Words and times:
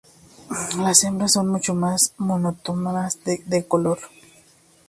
Las 0.79 1.03
hembras 1.03 1.33
son 1.33 1.49
mucho 1.49 1.75
más 1.75 2.15
monótonas 2.17 3.19
de 3.23 3.67
color. 3.67 3.99